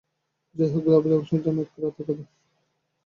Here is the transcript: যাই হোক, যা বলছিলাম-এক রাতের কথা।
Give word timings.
যাই 0.55 0.69
হোক, 0.73 0.83
যা 0.85 0.97
বলছিলাম-এক 1.11 1.69
রাতের 1.81 2.05
কথা। 2.09 2.23